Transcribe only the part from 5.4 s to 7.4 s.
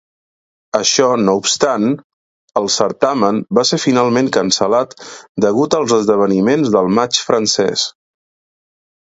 degut als esdeveniments del Maig